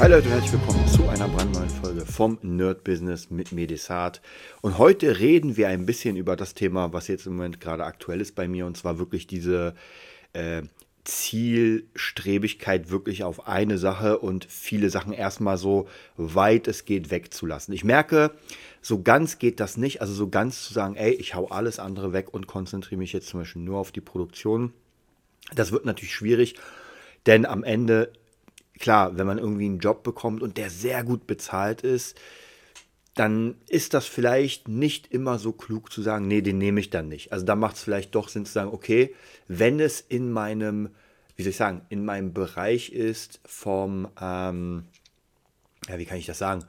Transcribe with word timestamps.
Hi 0.00 0.08
Leute, 0.08 0.30
herzlich 0.30 0.52
willkommen 0.52 0.86
zu 0.86 1.08
einer 1.08 1.26
brandneuen 1.26 1.68
Folge 1.68 2.06
vom 2.06 2.38
Nerd 2.42 2.84
Business 2.84 3.30
mit 3.30 3.50
Medisat. 3.50 4.22
Und 4.60 4.78
heute 4.78 5.18
reden 5.18 5.56
wir 5.56 5.66
ein 5.66 5.86
bisschen 5.86 6.14
über 6.14 6.36
das 6.36 6.54
Thema, 6.54 6.92
was 6.92 7.08
jetzt 7.08 7.26
im 7.26 7.34
Moment 7.34 7.60
gerade 7.60 7.84
aktuell 7.84 8.20
ist 8.20 8.36
bei 8.36 8.46
mir, 8.46 8.66
und 8.66 8.76
zwar 8.76 9.00
wirklich 9.00 9.26
diese 9.26 9.74
äh, 10.34 10.62
Zielstrebigkeit 11.02 12.90
wirklich 12.90 13.24
auf 13.24 13.48
eine 13.48 13.76
Sache 13.76 14.20
und 14.20 14.46
viele 14.48 14.88
Sachen 14.88 15.12
erstmal 15.12 15.58
so 15.58 15.88
weit 16.16 16.68
es 16.68 16.84
geht 16.84 17.10
wegzulassen. 17.10 17.74
Ich 17.74 17.82
merke, 17.82 18.30
so 18.80 19.02
ganz 19.02 19.40
geht 19.40 19.58
das 19.58 19.76
nicht. 19.76 20.00
Also 20.00 20.14
so 20.14 20.28
ganz 20.28 20.62
zu 20.62 20.72
sagen, 20.72 20.94
ey, 20.94 21.10
ich 21.10 21.34
hau 21.34 21.48
alles 21.48 21.80
andere 21.80 22.12
weg 22.12 22.32
und 22.32 22.46
konzentriere 22.46 23.00
mich 23.00 23.12
jetzt 23.12 23.26
zum 23.26 23.40
Beispiel 23.40 23.62
nur 23.62 23.78
auf 23.78 23.90
die 23.90 24.00
Produktion. 24.00 24.72
Das 25.56 25.72
wird 25.72 25.86
natürlich 25.86 26.14
schwierig, 26.14 26.54
denn 27.26 27.46
am 27.46 27.64
Ende 27.64 28.12
klar, 28.78 29.16
wenn 29.16 29.26
man 29.26 29.38
irgendwie 29.38 29.66
einen 29.66 29.78
Job 29.78 30.02
bekommt 30.02 30.42
und 30.42 30.56
der 30.56 30.70
sehr 30.70 31.04
gut 31.04 31.26
bezahlt 31.26 31.82
ist, 31.82 32.18
dann 33.14 33.56
ist 33.68 33.94
das 33.94 34.06
vielleicht 34.06 34.68
nicht 34.68 35.12
immer 35.12 35.40
so 35.40 35.52
klug 35.52 35.92
zu 35.92 36.02
sagen, 36.02 36.28
nee, 36.28 36.40
den 36.40 36.58
nehme 36.58 36.78
ich 36.78 36.90
dann 36.90 37.08
nicht. 37.08 37.32
Also 37.32 37.44
da 37.44 37.56
macht 37.56 37.74
es 37.76 37.82
vielleicht 37.82 38.14
doch 38.14 38.28
Sinn 38.28 38.46
zu 38.46 38.52
sagen, 38.52 38.70
okay, 38.72 39.14
wenn 39.48 39.80
es 39.80 40.00
in 40.00 40.30
meinem, 40.30 40.90
wie 41.34 41.42
soll 41.42 41.50
ich 41.50 41.56
sagen, 41.56 41.82
in 41.88 42.04
meinem 42.04 42.32
Bereich 42.32 42.92
ist 42.92 43.40
vom, 43.44 44.08
ähm, 44.20 44.84
ja, 45.88 45.98
wie 45.98 46.04
kann 46.04 46.18
ich 46.18 46.26
das 46.26 46.38
sagen, 46.38 46.64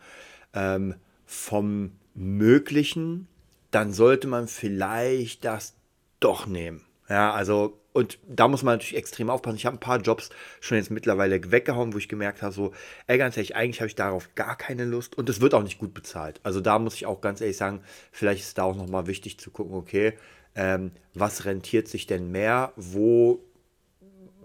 ähm, 0.53 0.95
vom 1.27 1.91
Möglichen, 2.15 3.27
dann 3.69 3.93
sollte 3.93 4.27
man 4.27 4.47
vielleicht 4.47 5.45
das 5.45 5.75
doch 6.19 6.47
nehmen. 6.47 6.81
Ja, 7.07 7.31
also 7.31 7.78
und 7.91 8.19
da 8.27 8.47
muss 8.47 8.63
man 8.63 8.75
natürlich 8.75 8.97
extrem 8.97 9.29
aufpassen. 9.29 9.57
Ich 9.57 9.65
habe 9.65 9.77
ein 9.77 9.81
paar 9.81 9.99
Jobs 9.99 10.29
schon 10.59 10.77
jetzt 10.77 10.91
mittlerweile 10.91 11.51
weggehauen, 11.51 11.93
wo 11.93 11.97
ich 11.97 12.07
gemerkt 12.07 12.41
habe, 12.41 12.53
so, 12.53 12.71
ey, 13.07 13.17
ganz 13.17 13.35
ehrlich, 13.35 13.55
eigentlich 13.55 13.81
habe 13.81 13.87
ich 13.87 13.95
darauf 13.95 14.35
gar 14.35 14.55
keine 14.55 14.85
Lust 14.85 15.17
und 15.17 15.27
es 15.29 15.41
wird 15.41 15.53
auch 15.53 15.63
nicht 15.63 15.79
gut 15.79 15.93
bezahlt. 15.93 16.39
Also 16.43 16.61
da 16.61 16.77
muss 16.77 16.95
ich 16.95 17.05
auch 17.05 17.21
ganz 17.21 17.41
ehrlich 17.41 17.57
sagen, 17.57 17.81
vielleicht 18.11 18.43
ist 18.43 18.57
da 18.57 18.63
auch 18.63 18.75
nochmal 18.75 19.07
wichtig 19.07 19.39
zu 19.39 19.49
gucken, 19.49 19.75
okay, 19.75 20.13
ähm, 20.55 20.91
was 21.13 21.45
rentiert 21.45 21.87
sich 21.87 22.05
denn 22.05 22.31
mehr? 22.31 22.73
Wo, 22.75 23.43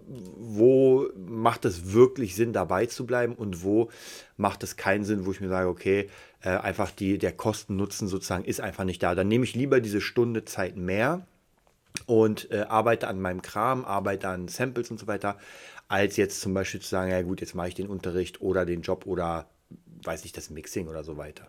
wo 0.07 1.09
macht 1.15 1.67
es 1.67 1.93
wirklich 1.93 2.35
Sinn, 2.35 2.53
dabei 2.53 2.87
zu 2.87 3.05
bleiben 3.05 3.35
und 3.35 3.63
wo 3.63 3.91
macht 4.37 4.63
es 4.63 4.77
keinen 4.77 5.05
Sinn, 5.05 5.27
wo 5.27 5.33
ich 5.33 5.41
mir 5.41 5.49
sage, 5.49 5.69
okay, 5.69 6.09
äh, 6.43 6.51
einfach 6.51 6.91
die, 6.91 7.19
der 7.19 7.33
Kosten-Nutzen 7.33 8.09
sozusagen 8.09 8.45
ist 8.45 8.61
einfach 8.61 8.85
nicht 8.85 9.03
da. 9.03 9.15
Dann 9.15 9.29
nehme 9.29 9.45
ich 9.45 9.55
lieber 9.55 9.81
diese 9.81 10.01
Stunde 10.01 10.45
Zeit 10.45 10.77
mehr 10.77 11.27
und 12.07 12.51
äh, 12.51 12.63
arbeite 12.69 13.09
an 13.09 13.21
meinem 13.21 13.43
Kram, 13.43 13.85
arbeite 13.85 14.29
an 14.29 14.49
Samples 14.49 14.91
und 14.91 14.99
so 14.99 15.07
weiter, 15.07 15.39
als 15.89 16.17
jetzt 16.17 16.41
zum 16.41 16.55
Beispiel 16.55 16.81
zu 16.81 16.89
sagen, 16.89 17.11
ja 17.11 17.23
gut, 17.23 17.41
jetzt 17.41 17.55
mache 17.55 17.69
ich 17.69 17.75
den 17.75 17.89
Unterricht 17.89 18.41
oder 18.41 18.65
den 18.65 18.83
Job 18.83 19.07
oder 19.07 19.49
weiß 20.03 20.25
ich 20.25 20.33
das 20.33 20.51
Mixing 20.51 20.89
oder 20.89 21.05
so 21.05 21.17
weiter. 21.17 21.49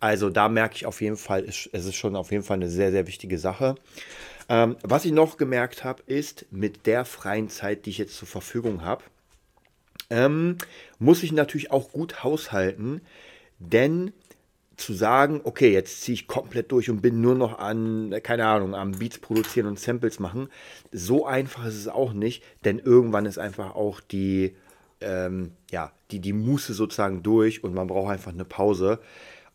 Also 0.00 0.30
da 0.30 0.48
merke 0.48 0.76
ich 0.76 0.86
auf 0.86 1.00
jeden 1.00 1.16
Fall, 1.16 1.44
es 1.44 1.66
ist 1.72 1.94
schon 1.94 2.16
auf 2.16 2.30
jeden 2.30 2.44
Fall 2.44 2.56
eine 2.56 2.68
sehr, 2.68 2.90
sehr 2.90 3.06
wichtige 3.06 3.38
Sache. 3.38 3.76
Ähm, 4.48 4.76
was 4.82 5.04
ich 5.04 5.12
noch 5.12 5.36
gemerkt 5.36 5.84
habe, 5.84 6.02
ist 6.06 6.46
mit 6.50 6.86
der 6.86 7.04
freien 7.04 7.48
Zeit, 7.48 7.86
die 7.86 7.90
ich 7.90 7.98
jetzt 7.98 8.16
zur 8.16 8.28
Verfügung 8.28 8.82
habe, 8.82 9.04
ähm, 10.10 10.58
muss 10.98 11.22
ich 11.22 11.32
natürlich 11.32 11.70
auch 11.70 11.92
gut 11.92 12.22
haushalten, 12.22 13.00
denn 13.58 14.12
zu 14.76 14.92
sagen, 14.92 15.40
okay, 15.44 15.72
jetzt 15.72 16.02
ziehe 16.02 16.14
ich 16.14 16.26
komplett 16.26 16.72
durch 16.72 16.90
und 16.90 17.00
bin 17.00 17.20
nur 17.20 17.34
noch 17.34 17.58
an, 17.58 18.14
keine 18.22 18.46
Ahnung, 18.46 18.74
am 18.74 18.92
Beats 18.92 19.18
produzieren 19.18 19.66
und 19.66 19.78
Samples 19.78 20.18
machen. 20.18 20.48
So 20.90 21.26
einfach 21.26 21.66
ist 21.66 21.76
es 21.76 21.88
auch 21.88 22.12
nicht, 22.12 22.42
denn 22.64 22.78
irgendwann 22.78 23.26
ist 23.26 23.38
einfach 23.38 23.74
auch 23.74 24.00
die, 24.00 24.56
ähm, 25.00 25.52
ja, 25.70 25.92
die, 26.10 26.20
die 26.20 26.32
Muße 26.32 26.74
sozusagen 26.74 27.22
durch 27.22 27.62
und 27.62 27.74
man 27.74 27.86
braucht 27.86 28.12
einfach 28.12 28.32
eine 28.32 28.44
Pause. 28.44 29.00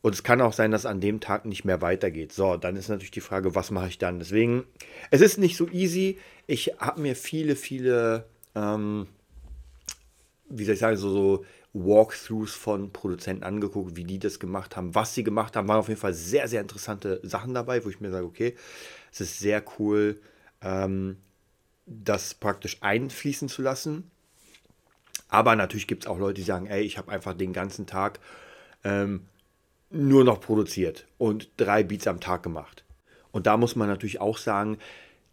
Und 0.02 0.14
es 0.14 0.24
kann 0.24 0.42
auch 0.42 0.54
sein, 0.54 0.72
dass 0.72 0.86
an 0.86 1.02
dem 1.02 1.20
Tag 1.20 1.46
nicht 1.46 1.66
mehr 1.66 1.82
weitergeht. 1.82 2.32
So, 2.32 2.56
dann 2.56 2.78
ist 2.78 2.88
natürlich 2.88 3.12
die 3.12 3.20
Frage, 3.20 3.56
was 3.56 3.70
mache 3.72 3.90
ich 3.90 3.98
dann? 3.98 4.20
Deswegen, 4.20 4.64
es 5.12 5.20
ist 5.20 5.38
nicht 5.38 5.58
so 5.58 5.68
easy. 5.68 6.18
Ich 6.48 6.76
habe 6.80 7.02
mir 7.02 7.16
viele, 7.16 7.58
viele, 7.58 8.26
ähm, 8.56 9.08
wie 10.50 10.64
soll 10.64 10.76
ich 10.76 10.80
sagen, 10.80 10.96
so, 10.96 11.10
so 11.10 11.46
Walkthroughs 11.74 12.54
von 12.54 12.92
Produzenten 12.92 13.44
angeguckt, 13.44 13.96
wie 13.96 14.04
die 14.04 14.20
das 14.20 14.40
gemacht 14.40 14.76
haben, 14.76 14.96
was 14.96 15.14
sie 15.14 15.24
gemacht 15.24 15.56
haben. 15.56 15.68
Waren 15.68 15.80
auf 15.80 15.88
jeden 15.88 16.00
Fall 16.00 16.14
sehr, 16.14 16.48
sehr 16.48 16.62
interessante 16.62 17.20
Sachen 17.24 17.54
dabei, 17.54 17.86
wo 17.86 17.90
ich 17.90 18.00
mir 18.00 18.12
sage, 18.12 18.26
okay, 18.26 18.56
es 19.12 19.22
ist 19.22 19.40
sehr 19.40 19.64
cool, 19.78 20.20
ähm, 20.62 21.18
das 21.86 22.34
praktisch 22.34 22.78
einfließen 22.82 23.50
zu 23.50 23.62
lassen. 23.62 24.10
Aber 25.30 25.56
natürlich 25.56 25.88
gibt 25.88 26.04
es 26.04 26.10
auch 26.10 26.18
Leute, 26.18 26.36
die 26.36 26.44
sagen, 26.44 26.66
ey, 26.66 26.82
ich 26.82 26.98
habe 26.98 27.12
einfach 27.12 27.36
den 27.36 27.54
ganzen 27.54 27.86
Tag 27.86 28.20
ähm, 28.84 29.28
nur 29.92 30.24
noch 30.24 30.42
produziert 30.42 31.08
und 31.18 31.50
drei 31.58 31.84
Beats 31.84 32.08
am 32.08 32.20
Tag 32.20 32.42
gemacht. 32.42 32.84
Und 33.32 33.46
da 33.46 33.58
muss 33.58 33.76
man 33.76 33.88
natürlich 33.88 34.22
auch 34.22 34.38
sagen, 34.38 34.80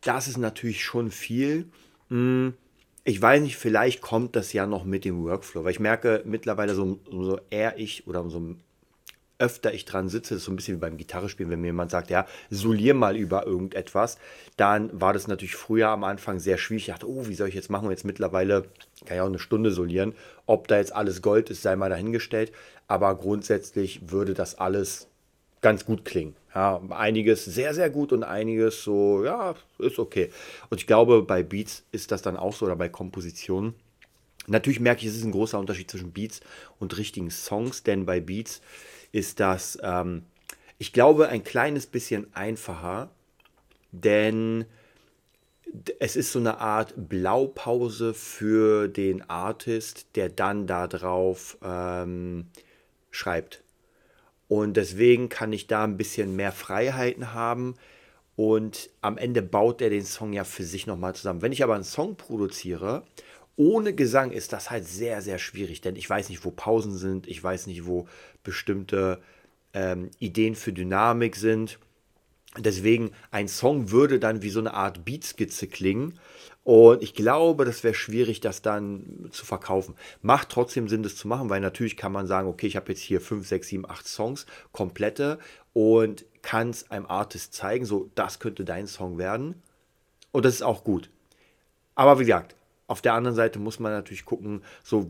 das 0.03 0.29
ist 0.29 0.37
natürlich 0.37 0.85
schon 0.85 1.11
viel. 1.11 1.71
Mh, 2.11 2.17
hm, 2.19 2.55
ich 3.07 3.23
weiß 3.23 3.41
nicht, 3.41 3.57
vielleicht 3.57 4.01
kommt 4.01 4.35
das 4.35 4.53
ja 4.53 4.67
noch 4.67 4.85
mit 4.85 5.05
dem 5.05 5.23
Workflow, 5.23 5.63
weil 5.63 5.71
ich 5.71 5.79
merke 5.79 6.23
mittlerweile, 6.25 6.75
so, 6.75 6.99
umso 7.09 7.39
eher 7.51 7.79
ich 7.79 8.09
oder 8.09 8.21
umso 8.21 8.57
öfter 9.39 9.73
ich 9.73 9.85
dran 9.85 10.09
sitze, 10.09 10.35
das 10.35 10.39
ist 10.39 10.47
so 10.47 10.53
ein 10.53 10.57
bisschen 10.57 10.77
wie 10.77 10.81
beim 10.81 10.97
Gitarrespielen, 10.97 11.53
wenn 11.53 11.61
mir 11.61 11.69
jemand 11.69 11.93
sagt, 11.93 12.11
ja, 12.11 12.27
solier 12.51 12.95
mal 12.95 13.17
über 13.17 13.47
irgendetwas, 13.47 14.19
dann 14.57 14.91
war 15.01 15.13
das 15.13 15.29
natürlich 15.29 15.55
früher 15.55 15.89
am 15.91 16.03
Anfang 16.03 16.41
sehr 16.41 16.59
schwierig. 16.59 16.89
Ich 16.89 16.95
dachte, 16.95 17.09
oh, 17.09 17.29
wie 17.29 17.35
soll 17.35 17.49
ich 17.49 17.55
jetzt 17.55 17.71
machen? 17.71 17.91
Jetzt 17.91 18.05
mittlerweile 18.05 18.63
kann 19.05 19.17
ich 19.17 19.21
auch 19.21 19.27
eine 19.27 19.39
Stunde 19.39 19.71
solieren. 19.71 20.15
Ob 20.47 20.67
da 20.67 20.79
jetzt 20.79 20.95
alles 20.95 21.23
Gold 21.23 21.51
ist, 21.51 21.63
sei 21.63 21.77
mal 21.77 21.91
dahingestellt. 21.91 22.51
Aber 22.89 23.15
grundsätzlich 23.15 24.11
würde 24.11 24.35
das 24.35 24.57
alles 24.57 25.07
ganz 25.67 25.85
gut 25.85 26.05
klingen. 26.05 26.37
Ja, 26.55 26.81
einiges 26.91 27.45
sehr, 27.45 27.75
sehr 27.75 27.91
gut 27.91 28.13
und 28.13 28.23
einiges 28.23 28.85
so, 28.85 29.25
ja, 29.25 29.57
ist 29.81 29.99
okay. 29.99 30.31
Und 30.71 30.81
ich 30.81 30.87
glaube, 30.87 31.23
bei 31.23 31.43
Beats 31.43 31.83
ist 31.91 32.13
das 32.13 32.23
dann 32.23 32.37
auch 32.37 32.55
so 32.55 32.67
oder 32.67 32.77
bei 32.77 32.89
Kompositionen. 32.89 33.75
Natürlich 34.47 34.79
merke 34.79 35.01
ich, 35.01 35.09
es 35.09 35.17
ist 35.17 35.25
ein 35.25 35.33
großer 35.33 35.59
Unterschied 35.59 35.91
zwischen 35.91 36.13
Beats 36.13 36.39
und 36.79 36.97
richtigen 36.97 37.33
Songs, 37.33 37.83
denn 37.83 38.07
bei 38.07 38.21
Beats 38.21 38.63
ist 39.11 39.41
das, 39.41 39.77
ähm, 39.83 40.23
ich 40.79 40.93
glaube, 40.93 41.31
ein 41.31 41.43
kleines 41.43 41.89
bisschen 41.89 42.33
einfacher, 42.33 43.11
denn 43.91 44.67
es 45.99 46.15
ist 46.15 46.31
so 46.31 46.39
eine 46.39 46.59
Art 46.59 46.95
Blaupause 46.97 48.15
für 48.15 48.87
den 48.87 49.29
Artist, 49.29 50.07
der 50.15 50.29
dann 50.29 50.69
darauf 50.69 51.59
ähm, 51.61 52.47
schreibt. 53.11 53.65
Und 54.49 54.77
deswegen 54.77 55.29
kann 55.29 55.53
ich 55.53 55.67
da 55.67 55.85
ein 55.85 55.97
bisschen 55.97 56.37
mehr 56.37 56.53
Freiheiten 56.53 57.35
haben. 57.35 57.75
Und 58.37 58.91
am 59.01 59.19
Ende 59.19 59.43
baut 59.43 59.81
er 59.81 59.91
den 59.91 60.05
Song 60.05 60.33
ja 60.33 60.45
für 60.45 60.65
sich 60.65 60.87
nochmal 60.87 61.15
zusammen. 61.15 61.43
Wenn 61.43 61.53
ich 61.53 61.65
aber 61.65 61.75
einen 61.75 61.85
Song 61.85 62.17
produziere, 62.17 63.05
ohne 63.57 63.95
Gesang 63.95 64.31
ist 64.31 64.53
das 64.53 64.71
halt 64.71 64.87
sehr, 64.87 65.23
sehr 65.23 65.39
schwierig, 65.39 65.81
denn 65.81 65.97
ich 65.97 66.09
weiß 66.09 66.29
nicht, 66.29 66.45
wo 66.45 66.51
Pausen 66.51 66.95
sind, 66.95 67.27
ich 67.27 67.43
weiß 67.43 67.67
nicht, 67.67 67.87
wo 67.87 68.07
bestimmte 68.43 69.23
ähm, 69.73 70.11
Ideen 70.19 70.55
für 70.55 70.75
Dynamik 70.75 71.37
sind. 71.37 71.79
Deswegen, 72.59 73.13
ein 73.31 73.49
Song 73.49 73.91
würde 73.91 74.19
dann 74.19 74.43
wie 74.43 74.51
so 74.51 74.61
eine 74.61 74.75
Art 74.75 75.05
Beatskizze 75.05 75.67
klingen. 75.67 76.19
Und 76.65 77.03
ich 77.03 77.15
glaube, 77.15 77.65
das 77.65 77.85
wäre 77.85 77.95
schwierig, 77.95 78.41
das 78.41 78.61
dann 78.61 79.29
zu 79.31 79.47
verkaufen. 79.47 79.95
Macht 80.23 80.49
trotzdem 80.49 80.89
Sinn, 80.89 81.05
das 81.05 81.15
zu 81.15 81.29
machen, 81.29 81.49
weil 81.49 81.61
natürlich 81.61 81.97
kann 81.97 82.11
man 82.11 82.27
sagen, 82.27 82.49
okay, 82.49 82.67
ich 82.67 82.75
habe 82.75 82.91
jetzt 82.91 83.03
hier 83.03 83.21
5, 83.21 83.47
6, 83.47 83.69
7, 83.69 83.89
8 83.89 84.07
Songs, 84.07 84.47
komplette, 84.73 85.39
und 85.73 86.25
kann 86.43 86.71
es 86.71 86.91
einem 86.91 87.07
Artist 87.07 87.55
zeigen, 87.55 87.85
so, 87.85 88.11
das 88.15 88.41
könnte 88.41 88.65
dein 88.65 88.87
Song 88.87 89.19
werden. 89.19 89.63
Und 90.33 90.45
das 90.45 90.55
ist 90.55 90.63
auch 90.63 90.83
gut. 90.83 91.11
Aber 91.95 92.19
wie 92.19 92.25
gesagt, 92.25 92.57
auf 92.87 93.03
der 93.03 93.15
anderen 93.15 93.35
Seite 93.35 93.59
muss 93.59 93.81
man 93.81 93.93
natürlich 93.93 94.25
gucken, 94.25 94.63
so, 94.85 95.09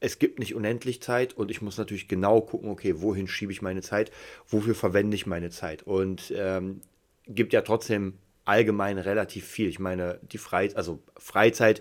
es 0.00 0.18
gibt 0.18 0.38
nicht 0.38 0.54
unendlich 0.54 1.00
Zeit 1.00 1.34
und 1.34 1.50
ich 1.50 1.62
muss 1.62 1.78
natürlich 1.78 2.08
genau 2.08 2.40
gucken, 2.40 2.70
okay, 2.70 3.00
wohin 3.00 3.28
schiebe 3.28 3.52
ich 3.52 3.62
meine 3.62 3.82
Zeit, 3.82 4.10
wofür 4.48 4.74
verwende 4.74 5.14
ich 5.14 5.26
meine 5.26 5.50
Zeit. 5.50 5.84
Und 5.84 6.32
ähm, 6.36 6.80
gibt 7.26 7.52
ja 7.52 7.62
trotzdem 7.62 8.14
allgemein 8.44 8.98
relativ 8.98 9.46
viel. 9.46 9.68
Ich 9.68 9.78
meine, 9.78 10.18
die 10.22 10.38
Freizeit, 10.38 10.76
also 10.76 11.00
Freizeit 11.16 11.80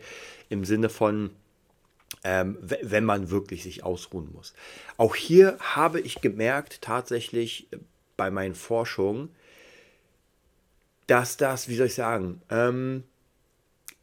im 0.49 0.63
Sinne 0.63 0.89
von, 0.89 1.31
ähm, 2.23 2.57
wenn 2.61 3.03
man 3.03 3.31
wirklich 3.31 3.63
sich 3.63 3.83
ausruhen 3.83 4.31
muss. 4.31 4.53
Auch 4.97 5.15
hier 5.15 5.57
habe 5.59 5.99
ich 5.99 6.21
gemerkt, 6.21 6.81
tatsächlich 6.81 7.71
äh, 7.73 7.77
bei 8.15 8.29
meinen 8.29 8.53
Forschungen, 8.53 9.29
dass 11.07 11.37
das, 11.37 11.67
wie 11.67 11.75
soll 11.75 11.87
ich 11.87 11.95
sagen, 11.95 12.41
ähm, 12.49 13.03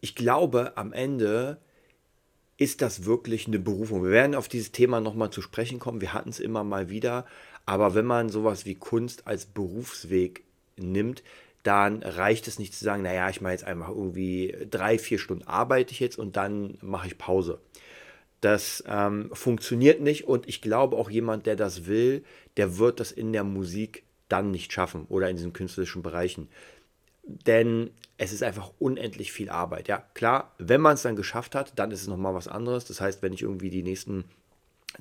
ich 0.00 0.15
glaube, 0.15 0.77
am 0.77 0.93
Ende 0.93 1.59
ist 2.56 2.83
das 2.83 3.05
wirklich 3.05 3.47
eine 3.47 3.59
Berufung. 3.59 4.03
Wir 4.03 4.11
werden 4.11 4.35
auf 4.35 4.49
dieses 4.49 4.73
Thema 4.73 5.00
nochmal 5.00 5.31
zu 5.31 5.43
sprechen 5.43 5.79
kommen. 5.79 6.00
Wir 6.00 6.12
hatten 6.12 6.31
es 6.31 6.41
immer 6.41 6.65
mal 6.65 6.91
wieder. 6.91 7.25
Aber 7.67 7.95
wenn 7.95 8.06
man 8.06 8.29
sowas 8.29 8.67
wie 8.67 8.75
Kunst 8.75 9.27
als 9.27 9.47
Berufsweg 9.47 10.43
nimmt, 10.77 11.23
dann 11.62 12.03
reicht 12.03 12.49
es 12.49 12.59
nicht 12.59 12.75
zu 12.75 12.85
sagen, 12.85 13.03
naja, 13.03 13.29
ich 13.29 13.41
mache 13.41 13.53
jetzt 13.53 13.65
einfach 13.65 13.91
irgendwie 13.91 14.56
drei, 14.71 14.99
vier 14.99 15.19
Stunden 15.19 15.47
arbeite 15.47 15.93
ich 15.93 16.00
jetzt 16.00 16.19
und 16.19 16.37
dann 16.37 16.79
mache 16.81 17.09
ich 17.09 17.19
Pause. 17.19 17.61
Das 18.41 18.83
ähm, 18.87 19.31
funktioniert 19.33 20.00
nicht 20.00 20.27
und 20.27 20.49
ich 20.49 20.62
glaube 20.62 20.97
auch 20.97 21.11
jemand, 21.11 21.47
der 21.47 21.56
das 21.56 21.87
will, 21.87 22.25
der 22.56 22.79
wird 22.79 23.00
das 23.00 23.12
in 23.12 23.33
der 23.33 23.45
Musik 23.45 24.05
dann 24.29 24.50
nicht 24.50 24.73
schaffen 24.73 25.06
oder 25.09 25.29
in 25.29 25.37
diesen 25.37 25.53
künstlerischen 25.53 26.03
Bereichen. 26.03 26.49
Denn 27.28 27.90
es 28.16 28.32
ist 28.32 28.42
einfach 28.42 28.72
unendlich 28.78 29.32
viel 29.32 29.50
Arbeit. 29.50 29.86
Ja, 29.86 30.02
klar, 30.14 30.54
wenn 30.58 30.80
man 30.80 30.94
es 30.94 31.02
dann 31.02 31.14
geschafft 31.14 31.54
hat, 31.54 31.78
dann 31.78 31.90
ist 31.90 32.02
es 32.02 32.08
nochmal 32.08 32.34
was 32.34 32.48
anderes. 32.48 32.84
Das 32.84 33.00
heißt, 33.00 33.22
wenn 33.22 33.32
ich 33.32 33.42
irgendwie 33.42 33.70
die 33.70 33.82
nächsten 33.82 34.25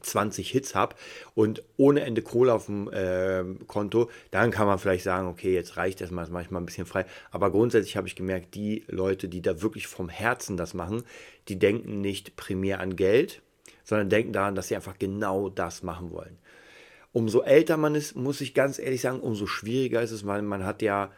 20 0.02 0.50
Hits 0.52 0.76
habe 0.76 0.96
und 1.34 1.64
ohne 1.78 2.02
Ende 2.02 2.22
Kohle 2.22 2.54
auf 2.54 2.66
dem 2.66 2.92
äh, 2.92 3.44
Konto, 3.66 4.10
dann 4.32 4.52
kann 4.52 4.68
man 4.68 4.78
vielleicht 4.78 5.04
sagen, 5.04 5.28
okay, 5.28 5.54
jetzt 5.54 5.78
reicht 5.78 6.02
das 6.02 6.12
mal, 6.12 6.28
manchmal 6.30 6.62
ein 6.62 6.66
bisschen 6.66 6.86
frei. 6.86 7.06
Aber 7.32 7.52
grundsätzlich 7.52 7.96
habe 7.98 8.08
ich 8.08 8.16
gemerkt, 8.16 8.54
die 8.54 8.84
Leute, 8.88 9.30
die 9.30 9.42
da 9.42 9.62
wirklich 9.62 9.88
vom 9.88 10.10
Herzen 10.10 10.58
das 10.58 10.74
machen, 10.74 11.04
die 11.48 11.58
denken 11.58 12.02
nicht 12.02 12.36
primär 12.36 12.82
an 12.82 12.96
Geld, 12.96 13.42
sondern 13.84 14.10
denken 14.10 14.34
daran, 14.34 14.56
dass 14.56 14.68
sie 14.68 14.76
einfach 14.76 15.00
genau 15.00 15.50
das 15.50 15.82
machen 15.82 16.12
wollen. 16.12 16.38
Umso 17.14 17.42
älter 17.42 17.78
man 17.78 17.96
ist, 17.96 18.16
muss 18.16 18.42
ich 18.42 18.54
ganz 18.54 18.78
ehrlich 18.78 19.02
sagen, 19.02 19.22
umso 19.22 19.48
schwieriger 19.48 20.02
ist 20.02 20.12
es, 20.12 20.28
weil 20.28 20.42
man 20.42 20.66
hat 20.66 20.82
ja 20.82 21.10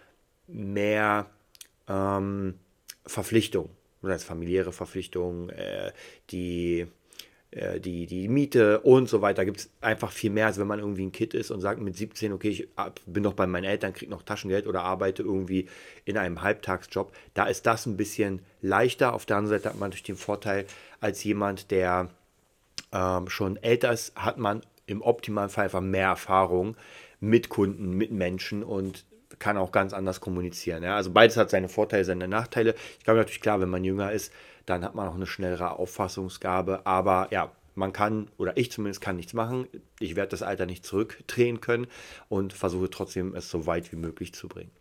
mehr 0.51 1.30
ähm, 1.88 2.56
Verpflichtungen, 3.06 3.69
das 4.01 4.12
heißt 4.12 4.25
familiäre 4.25 4.72
Verpflichtungen, 4.72 5.50
äh, 5.50 5.92
die 6.31 6.88
äh, 7.51 7.80
die, 7.80 8.06
die 8.06 8.28
Miete 8.28 8.81
und 8.81 9.10
so 9.10 9.22
weiter. 9.22 9.44
Gibt 9.44 9.60
es 9.62 9.69
einfach 9.81 10.12
viel 10.12 10.30
mehr, 10.30 10.46
als 10.46 10.60
wenn 10.60 10.68
man 10.68 10.78
irgendwie 10.78 11.07
ein 11.07 11.12
Kind 11.12 11.34
ist 11.34 11.50
und 11.50 11.62
sagt 11.62 11.81
mit 11.81 11.96
17, 11.96 12.31
okay, 12.31 12.50
ich 12.50 12.68
bin 13.07 13.24
noch 13.24 13.34
bei 13.34 13.48
meinen 13.48 13.63
Eltern, 13.63 13.94
kriege 13.94 14.12
noch 14.12 14.22
Taschengeld 14.22 14.68
oder 14.68 14.84
arbeite 14.84 15.24
irgendwie 15.24 15.68
in 16.06 16.18
einem 16.18 16.44
Halbtagsjob. 16.44 17.12
Da 17.34 17.45
ist 17.45 17.66
das 17.66 17.88
ein 17.88 17.98
bisschen 17.98 18.42
leichter. 18.62 19.13
Auf 19.13 19.25
der 19.25 19.38
anderen 19.38 19.57
Seite 19.57 19.69
hat 19.69 19.80
man 19.80 19.90
durch 19.90 20.04
den 20.04 20.16
Vorteil, 20.16 20.66
als 21.00 21.24
jemand, 21.24 21.72
der 21.72 22.10
ähm, 22.92 23.28
schon 23.30 23.57
älter 23.57 23.92
ist, 23.92 24.16
hat 24.16 24.38
man 24.38 24.62
im 24.86 25.02
optimalen 25.02 25.50
Fall 25.50 25.66
einfach 25.66 25.81
mehr 25.81 26.07
Erfahrung 26.07 26.78
mit 27.19 27.50
Kunden, 27.50 27.98
mit 27.98 28.12
Menschen 28.12 28.63
und 28.63 29.06
kann 29.39 29.57
auch 29.57 29.71
ganz 29.71 29.94
anders 29.94 30.21
kommunizieren. 30.21 30.83
Ja? 30.83 30.95
Also 30.95 31.12
beides 31.12 31.38
hat 31.38 31.50
seine 31.50 31.69
Vorteile, 31.69 32.06
seine 32.06 32.27
Nachteile. 32.27 32.75
Ich 32.97 33.06
glaube 33.06 33.19
natürlich 33.19 33.41
klar, 33.41 33.59
wenn 33.62 33.69
man 33.69 33.83
jünger 33.83 34.12
ist, 34.12 34.31
dann 34.65 34.83
hat 34.83 34.95
man 34.95 35.07
auch 35.07 35.15
eine 35.15 35.25
schnellere 35.25 35.71
Auffassungsgabe. 35.80 36.86
Aber 36.86 37.27
ja, 37.31 37.51
man 37.75 37.94
kann, 37.94 38.27
oder 38.38 38.57
ich 38.57 38.71
zumindest 38.71 39.01
kann 39.01 39.15
nichts 39.15 39.33
machen. 39.33 39.68
Ich 40.00 40.15
werde 40.15 40.31
das 40.31 40.44
Alter 40.44 40.65
nicht 40.65 40.86
zurückdrehen 40.86 41.62
können 41.62 41.88
und 42.27 42.53
versuche 42.53 42.89
trotzdem 42.89 43.33
es 43.36 43.50
so 43.50 43.65
weit 43.65 43.91
wie 43.91 43.95
möglich 43.95 44.33
zu 44.33 44.47
bringen. 44.47 44.71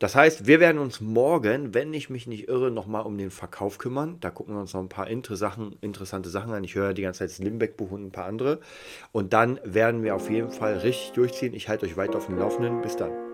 Das 0.00 0.16
heißt, 0.16 0.46
wir 0.46 0.58
werden 0.58 0.78
uns 0.78 1.00
morgen, 1.00 1.72
wenn 1.72 1.94
ich 1.94 2.10
mich 2.10 2.26
nicht 2.26 2.48
irre, 2.48 2.70
nochmal 2.70 3.06
um 3.06 3.16
den 3.16 3.30
Verkauf 3.30 3.78
kümmern. 3.78 4.18
Da 4.20 4.30
gucken 4.30 4.54
wir 4.54 4.60
uns 4.60 4.74
noch 4.74 4.80
ein 4.80 4.88
paar 4.88 5.06
interessante 5.06 6.28
Sachen 6.28 6.52
an. 6.52 6.64
Ich 6.64 6.74
höre 6.74 6.94
die 6.94 7.02
ganze 7.02 7.20
Zeit 7.20 7.30
das 7.30 7.38
Limbeck-Buch 7.38 7.92
und 7.92 8.06
ein 8.06 8.12
paar 8.12 8.26
andere. 8.26 8.58
Und 9.12 9.32
dann 9.32 9.60
werden 9.64 10.02
wir 10.02 10.16
auf 10.16 10.28
jeden 10.28 10.50
Fall 10.50 10.78
richtig 10.78 11.12
durchziehen. 11.12 11.54
Ich 11.54 11.68
halte 11.68 11.86
euch 11.86 11.96
weiter 11.96 12.18
auf 12.18 12.26
dem 12.26 12.38
Laufenden. 12.38 12.82
Bis 12.82 12.96
dann. 12.96 13.33